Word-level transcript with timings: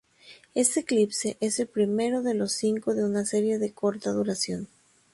Éste 0.55 0.79
eclipse 0.79 1.37
es 1.41 1.59
el 1.59 1.67
primero 1.67 2.23
de 2.23 2.33
los 2.33 2.53
cinco 2.53 2.95
de 2.95 3.05
una 3.05 3.23
serie 3.23 3.59
de 3.59 3.71
corta 3.71 4.09
duración. 4.09 4.67